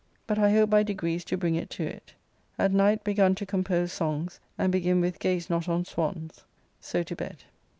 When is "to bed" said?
7.03-7.43